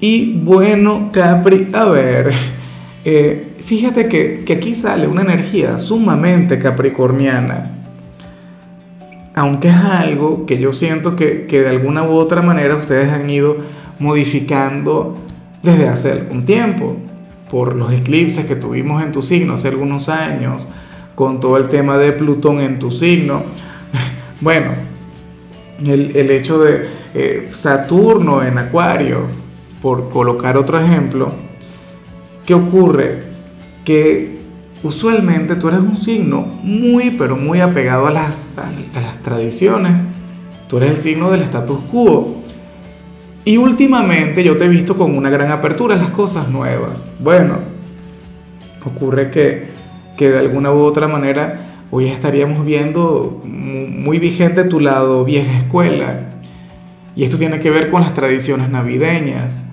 [0.00, 2.30] Y bueno, Capri, a ver,
[3.04, 7.70] eh, fíjate que, aquí sale una energía sumamente capricorniana.
[9.34, 13.28] Aunque es algo que yo siento que, que de alguna u otra manera ustedes han
[13.28, 13.58] ido
[13.98, 15.18] modificando
[15.62, 16.96] desde hace algún tiempo,
[17.50, 20.68] por los eclipses que tuvimos en tu signo hace algunos años,
[21.14, 23.42] con todo el tema de Plutón en tu signo.
[24.42, 24.70] Bueno,
[25.84, 29.26] el, el hecho de eh, Saturno en Acuario,
[29.82, 31.32] por colocar otro ejemplo,
[32.46, 33.22] ¿qué ocurre?
[33.84, 34.38] Que
[34.82, 39.92] usualmente tú eres un signo muy, pero muy apegado a las, a las tradiciones.
[40.68, 42.36] Tú eres el signo del status quo.
[43.44, 47.10] Y últimamente yo te he visto con una gran apertura a las cosas nuevas.
[47.20, 47.54] Bueno,
[48.84, 49.68] ocurre que,
[50.16, 56.26] que de alguna u otra manera hoy estaríamos viendo muy vigente tu lado vieja escuela.
[57.16, 59.69] Y esto tiene que ver con las tradiciones navideñas.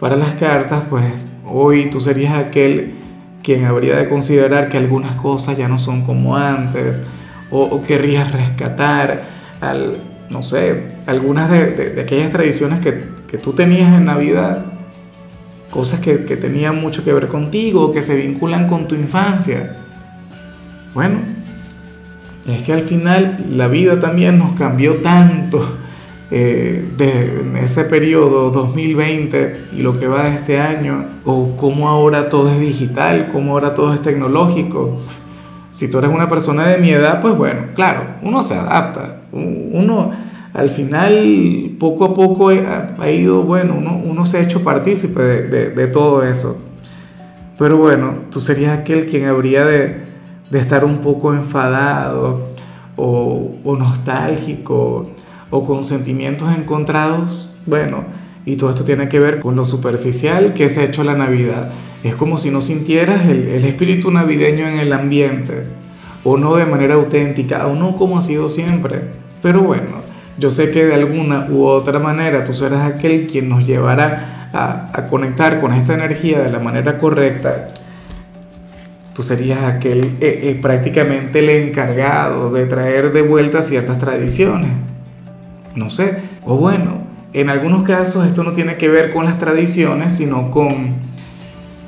[0.00, 1.04] Para las cartas, pues
[1.46, 2.94] hoy tú serías aquel
[3.42, 7.02] quien habría de considerar que algunas cosas ya no son como antes,
[7.50, 9.24] o, querrías rescatar,
[9.60, 9.98] al,
[10.30, 14.64] no sé, algunas de, aquellas tradiciones que, que, tú tenías en Navidad,
[15.70, 19.76] cosas que, que tenían mucho que ver contigo, que se vinculan con tu infancia.
[20.94, 21.18] Bueno,
[22.46, 25.79] es que al final la vida también nos cambió tanto
[26.32, 32.28] eh, de ese periodo 2020 y lo que va de este año, o cómo ahora
[32.28, 35.00] todo es digital, cómo ahora todo es tecnológico.
[35.72, 40.12] Si tú eres una persona de mi edad, pues bueno, claro, uno se adapta, uno
[40.54, 45.86] al final poco a poco ha, ido, bueno, uno, uno, se ha hecho partícipe de,
[45.88, 46.62] todo eso.
[47.58, 50.04] Pero bueno, tú serías aquel quien habría de,
[50.52, 52.50] estar un poco enfadado
[52.96, 55.10] o nostálgico
[55.50, 58.04] o con sentimientos encontrados, bueno,
[58.46, 61.70] y todo esto tiene que ver con lo superficial que se ha hecho la Navidad.
[62.02, 65.64] Es como si no sintieras el, espíritu navideño en el ambiente,
[66.24, 69.02] o no de manera auténtica, o no como ha sido siempre.
[69.42, 70.00] Pero bueno,
[70.38, 75.06] yo sé que de alguna u otra manera tú serás aquel quien nos llevará a,
[75.08, 77.66] conectar con esta energía de la manera correcta.
[79.14, 84.70] Tú serías aquel eh, eh, prácticamente el encargado de traer de vuelta ciertas tradiciones
[85.74, 86.18] no sé.
[86.44, 90.68] O bueno, en algunos casos esto no tiene que ver con las tradiciones, sino con,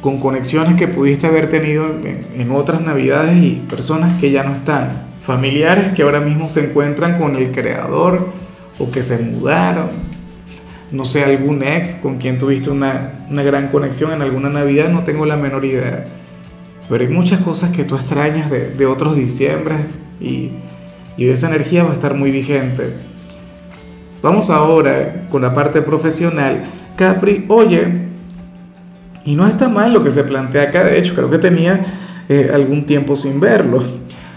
[0.00, 5.10] con conexiones que pudiste haber tenido en, otras navidades y personas que ya no están.
[5.20, 8.30] Familiares que ahora mismo se encuentran con el creador
[8.78, 9.90] o que se mudaron.
[10.92, 15.26] No sé, algún ex con quien tuviste una, gran conexión en alguna Navidad, no tengo
[15.26, 16.04] la menor idea.
[16.88, 19.76] Pero hay muchas cosas que tú extrañas de, otros diciembre
[20.20, 20.50] y,
[21.16, 23.11] y esa energía va a estar muy vigente.
[24.22, 26.62] Vamos ahora con la parte profesional.
[26.94, 28.02] Capri, oye,
[29.24, 31.86] y no está mal lo que se plantea acá, de hecho, creo que tenía
[32.28, 33.82] eh, algún tiempo sin verlo.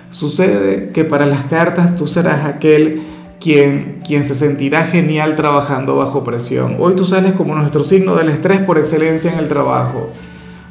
[0.10, 3.04] Sucede que para las cartas tú serás aquel
[3.40, 6.78] quien, quien se sentirá genial trabajando bajo presión.
[6.80, 10.10] Hoy tú sales como nuestro signo del estrés por excelencia en el trabajo.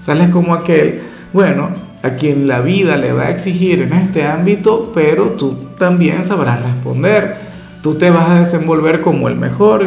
[0.00, 1.68] Sales como aquel, bueno,
[2.02, 6.62] a quien la vida le va a exigir en este ámbito, pero tú también sabrás
[6.62, 7.53] responder
[7.84, 9.86] tú te vas a desenvolver como el mejor.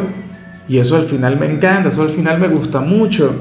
[0.69, 3.31] Y eso al final me encanta, eso al final me gusta mucho.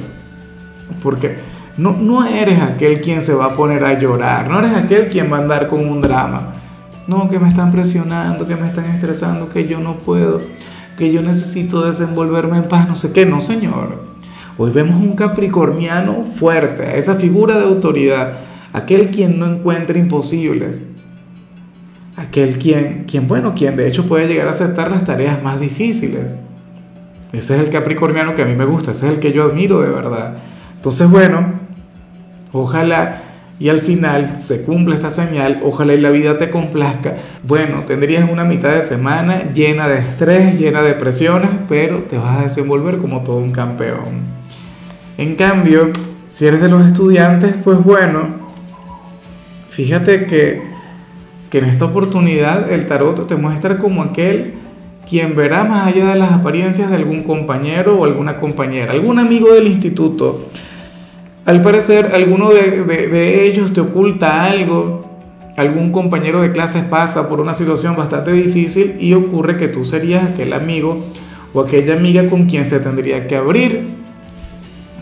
[1.02, 1.36] Porque
[1.76, 5.30] no, no eres aquel quien se va a poner a llorar, no eres aquel quien
[5.30, 6.54] va a andar con un drama.
[7.06, 10.40] No, que me están presionando, que me están estresando, que yo no puedo,
[10.96, 14.04] que yo necesito desenvolverme en paz, no sé qué, no señor.
[14.56, 18.38] Hoy vemos un capricorniano fuerte, esa figura de autoridad,
[18.72, 20.86] aquel quien no encuentra imposibles,
[22.16, 26.38] aquel quien, quien, bueno, quien de hecho puede llegar a aceptar las tareas más difíciles.
[27.32, 29.80] Ese es el capricorniano que a mí me gusta, ese es el que yo admiro
[29.82, 30.38] de verdad.
[30.76, 31.46] Entonces, bueno,
[32.52, 33.22] ojalá
[33.58, 37.16] y al final se cumpla esta señal, ojalá y la vida te complazca.
[37.42, 42.38] Bueno, tendrías una mitad de semana llena de estrés, llena de presiones, pero te vas
[42.38, 44.36] a desenvolver como todo un campeón.
[45.16, 45.90] En cambio,
[46.28, 48.46] si eres de los estudiantes, pues bueno,
[49.70, 50.65] fíjate que
[51.58, 54.54] en esta oportunidad el tarot te muestra como aquel
[55.08, 59.52] quien verá más allá de las apariencias de algún compañero o alguna compañera, algún amigo
[59.52, 60.46] del instituto,
[61.44, 65.06] al parecer alguno de ellos te oculta algo,
[65.56, 70.30] algún compañero de clases pasa por una situación bastante difícil y ocurre que tú serías
[70.30, 71.04] aquel amigo
[71.54, 73.80] o aquella amiga con quien se tendría que abrir.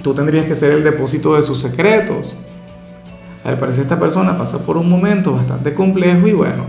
[0.02, 2.38] Tú tendrías que ser el depósito de sus secretos.
[3.44, 6.64] Al parecer esta persona pasa por un momento bastante complejo y bueno,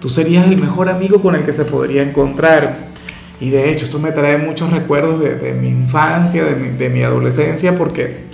[0.00, 2.90] tú serías el mejor amigo con el que se podría encontrar.
[3.40, 7.02] Y de hecho esto me trae muchos recuerdos de, mi infancia, de mi, de mi
[7.02, 8.24] adolescencia, porque,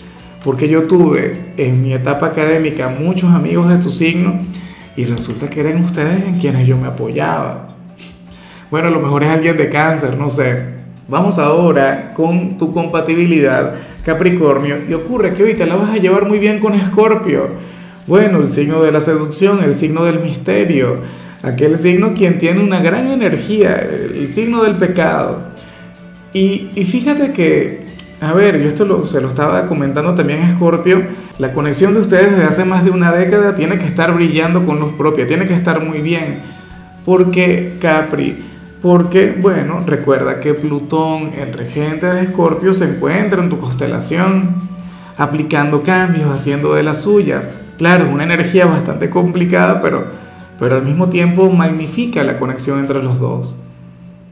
[0.45, 4.41] porque yo tuve en mi etapa académica muchos amigos de tu signo
[4.97, 7.77] y resulta que eran ustedes en quienes yo me apoyaba.
[8.69, 10.75] Bueno, a lo mejor es alguien de cáncer, no sé.
[11.07, 13.75] Vamos ahora con tu compatibilidad,
[14.05, 17.76] Capricornio, y ocurre que hoy te la vas a llevar muy bien con Escorpio.
[18.07, 21.01] Bueno, el signo de la seducción, el signo del misterio,
[21.43, 25.39] aquel signo quien tiene una gran energía, el signo del pecado.
[26.33, 27.87] Y, y fíjate que
[28.21, 31.03] a ver, yo esto se lo estaba comentando también a Scorpio.
[31.39, 34.81] La conexión de ustedes desde hace más de una década tiene que estar brillando con
[34.81, 36.39] luz propia, tiene que estar muy bien.
[37.05, 38.43] ¿Por qué Capri?
[38.81, 44.57] Porque, bueno, recuerda que Plutón, el regente de Escorpio, se encuentra en tu constelación,
[45.19, 47.51] aplicando cambios, haciendo de las suyas.
[47.79, 50.07] Claro, una energía bastante complicada, pero,
[50.59, 53.63] pero al mismo tiempo magnifica la conexión entre los dos.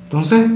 [0.05, 0.50] Entonces,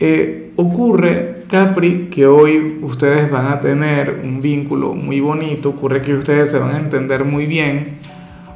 [0.00, 6.14] eh, ocurre, Capri, que hoy ustedes van a tener un vínculo muy bonito, ocurre que
[6.14, 7.98] ustedes se van a entender muy bien,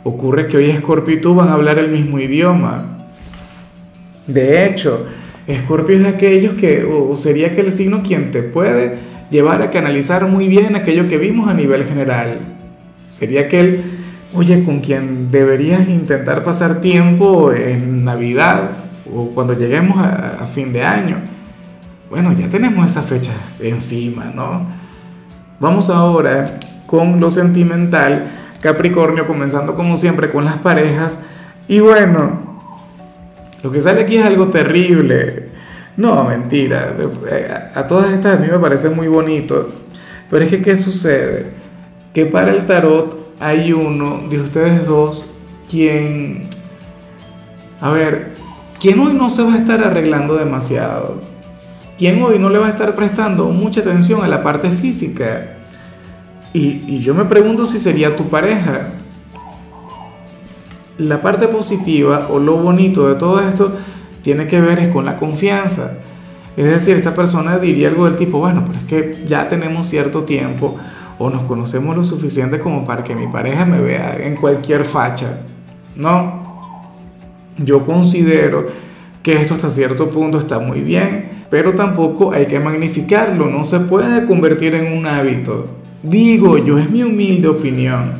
[0.04, 3.08] ocurre que hoy Scorpio y tú van a hablar el mismo idioma.
[4.26, 5.06] De hecho,
[5.50, 8.98] Scorpio es de aquellos que, o sería aquel signo quien te puede
[9.30, 12.51] llevar a canalizar muy bien aquello que vimos a nivel general.
[13.12, 13.82] Sería aquel,
[14.32, 18.70] oye, con quien deberías intentar pasar tiempo en Navidad
[19.14, 21.18] o cuando lleguemos a, fin de año
[22.08, 24.66] bueno, ya tenemos esa fecha encima, ¿no?
[25.60, 26.46] Vamos ahora
[26.86, 28.30] con lo sentimental,
[28.60, 31.20] Capricornio, comenzando como siempre con las parejas.
[31.68, 32.60] Y bueno,
[33.62, 35.48] lo que sale aquí es algo terrible.
[35.98, 36.94] No, mentira.
[37.74, 39.70] A todas estas a mí me parece muy bonito.
[40.30, 41.61] Pero es que, ¿qué sucede?
[42.14, 45.30] Que para el tarot hay uno de ustedes dos
[45.70, 46.48] quien,
[47.80, 48.32] a ver,
[48.78, 51.32] quien hoy no se va a estar arreglando demasiado
[52.02, 55.58] ¿Quién hoy no le va a estar prestando mucha atención a la parte física?
[56.52, 58.88] Y, yo me pregunto si sería tu pareja.
[60.98, 63.76] La parte positiva o lo bonito de todo esto
[64.22, 65.98] tiene que ver con la confianza.
[66.56, 70.24] Es decir, esta persona diría algo del tipo, bueno, pero es que ya tenemos cierto
[70.24, 70.78] tiempo
[71.18, 75.40] o nos conocemos lo suficiente como para que mi pareja me vea en cualquier facha.
[75.96, 76.42] No,
[77.58, 78.68] yo considero
[79.22, 83.80] que esto hasta cierto punto está muy bien, pero tampoco hay que magnificarlo, no se
[83.80, 85.66] puede convertir en un hábito.
[86.02, 88.14] Digo yo, es mi humilde opinión.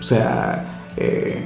[0.00, 0.64] O sea,
[0.96, 1.42] eh,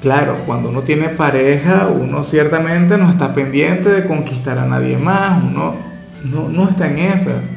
[0.00, 5.42] claro, cuando uno tiene pareja, uno ciertamente no está pendiente de conquistar a nadie más,
[5.42, 5.74] uno
[6.24, 7.54] no, no está en esas.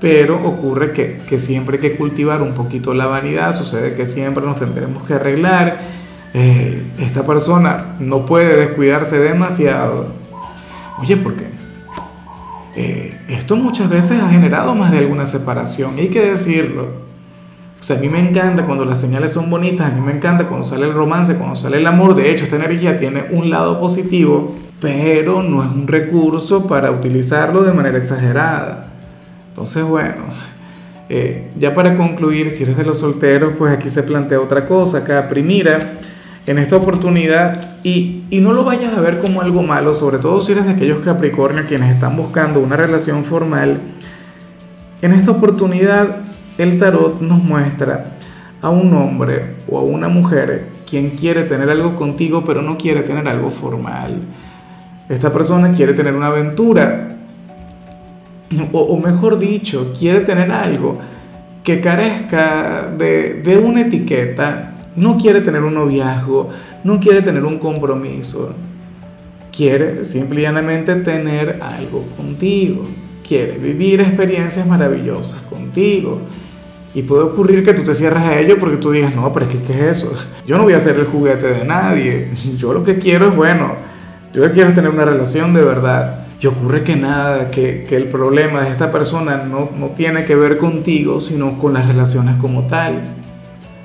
[0.00, 4.44] Pero ocurre que, que siempre hay que cultivar un poquito la vanidad, sucede que siempre
[4.44, 5.78] nos tendremos que arreglar
[6.34, 10.06] eh, esta persona no puede descuidarse demasiado.
[11.00, 11.46] Oye, ¿por qué?
[12.76, 17.08] Eh, esto muchas veces ha generado más de alguna separación, hay que decirlo.
[17.80, 20.48] O sea, a mí me encanta cuando las señales son bonitas, a mí me encanta
[20.48, 22.14] cuando sale el romance, cuando sale el amor.
[22.14, 27.62] De hecho, esta energía tiene un lado positivo, pero no es un recurso para utilizarlo
[27.62, 28.97] de manera exagerada.
[29.58, 30.22] Entonces, bueno,
[31.08, 34.98] eh, ya para concluir, si eres de los solteros, pues aquí se plantea otra cosa.
[34.98, 35.94] Acá, primera,
[36.46, 40.52] en esta oportunidad y, no lo vayas a ver como algo malo, sobre todo si
[40.52, 43.80] eres de aquellos Capricornio quienes están buscando una relación formal.
[45.02, 46.18] En esta oportunidad
[46.56, 48.12] el tarot nos muestra
[48.62, 53.02] a un hombre o a una mujer quien quiere tener algo contigo pero no quiere
[53.02, 54.20] tener algo formal.
[55.08, 57.17] Esta persona quiere tener una aventura
[58.72, 60.98] o, mejor dicho, quiere tener algo
[61.64, 66.50] que carezca de, de una etiqueta no quiere tener un noviazgo,
[66.82, 68.54] no quiere tener un compromiso.
[69.56, 72.82] Quiere simple y llanamente tener algo contigo.
[73.26, 76.20] Quiere vivir experiencias maravillosas contigo.
[76.94, 79.52] Y puede ocurrir que tú te cierres a ello porque tú digas, no, pero es
[79.52, 80.12] que, ¿qué es eso?
[80.46, 82.30] Yo no voy a ser el juguete de nadie.
[82.56, 83.74] Yo lo que quiero es, bueno,
[84.32, 86.26] yo quiero tener una relación de verdad.
[86.40, 90.36] Y ocurre que nada, que, que el problema de esta persona no, no tiene que
[90.36, 93.16] ver contigo, sino con las relaciones como tal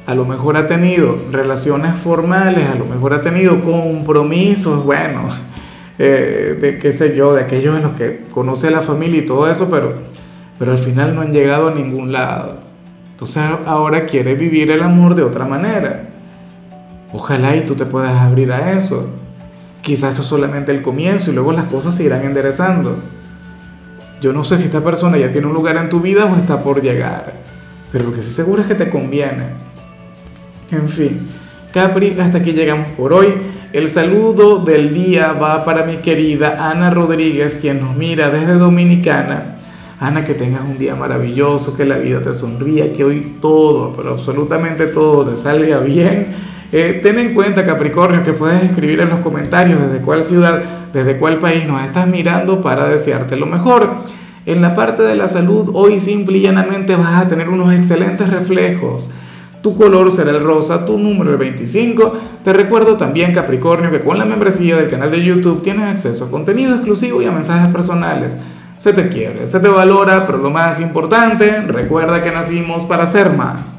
[0.05, 5.29] a lo mejor ha tenido relaciones formales, a lo mejor ha tenido compromisos, bueno,
[5.99, 9.49] eh, de qué sé yo, de aquellos en los que conoce la familia y todo
[9.49, 9.93] eso, pero,
[10.59, 12.57] pero al final no han llegado a ningún lado.
[13.11, 16.09] Entonces ahora quiere vivir el amor de otra manera.
[17.13, 19.09] Ojalá y tú te puedas abrir a eso.
[19.83, 22.97] Quizás eso es solamente el comienzo y luego las cosas se irán enderezando.
[24.21, 26.63] Yo no sé si esta persona ya tiene un lugar en tu vida o está
[26.63, 27.33] por llegar,
[27.91, 29.47] pero lo que sí seguro es que te conviene.
[30.71, 31.29] En fin,
[31.73, 33.27] Capri, hasta aquí llegamos por hoy.
[33.73, 39.57] El saludo del día va para mi querida Ana Rodríguez, quien nos mira desde Dominicana.
[39.99, 44.11] Ana, que tengas un día maravilloso, que la vida te sonría, que hoy todo, pero
[44.11, 46.52] absolutamente todo te salga bien.
[46.73, 50.61] Eh, ten en cuenta, Capricornio, que puedes escribir en los comentarios desde cuál ciudad,
[50.91, 54.03] desde cuál país nos estás mirando para desearte lo mejor.
[54.45, 58.29] En la parte de la salud, hoy simple y llanamente vas a tener unos excelentes
[58.29, 59.13] reflejos
[59.63, 62.13] tu color será el rosa, tu número el 25.
[62.43, 66.29] Te recuerdo también, Capricornio, que con la membresía del canal de YouTube tienes acceso a
[66.29, 68.37] contenido exclusivo y a mensajes personales.
[68.75, 73.29] Se te quiere, se te valora, pero lo más importante, recuerda que nacimos para ser
[73.31, 73.71] más.